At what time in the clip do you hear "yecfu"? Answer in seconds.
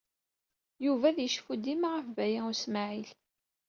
1.21-1.53